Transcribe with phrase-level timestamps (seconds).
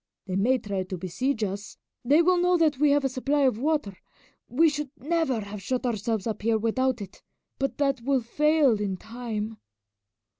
[0.25, 1.77] They may try to besiege us.
[2.03, 3.95] They will know that we have a supply of water
[4.49, 7.21] we should never have shut ourselves up here without it
[7.59, 9.57] but that will fail in time."